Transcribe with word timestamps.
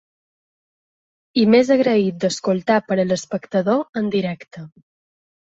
I 1.41 1.43
més 1.55 1.69
agraït 1.75 2.17
d’escoltar 2.23 2.79
per 2.89 2.99
a 3.05 3.07
l’espectador 3.11 4.03
en 4.03 4.11
directe. 4.19 4.67